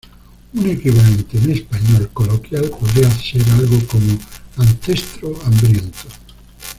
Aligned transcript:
Un 0.55 0.67
equivalente 0.67 1.37
en 1.37 1.51
español 1.51 2.09
coloquial 2.11 2.71
podría 2.71 3.11
ser 3.19 3.47
algo 3.51 3.77
como 3.85 4.17
"ancestro 4.57 5.39
hambriento. 5.45 6.05